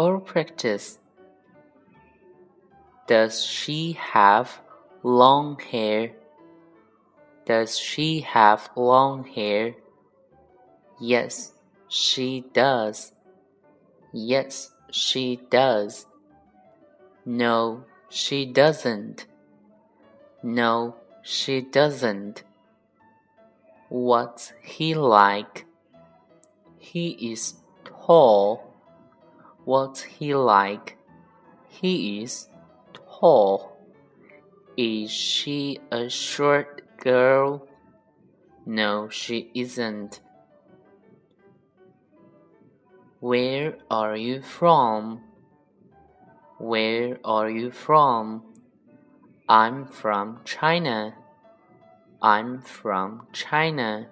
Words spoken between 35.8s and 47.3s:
a short girl? No, she isn't. Where are you from? Where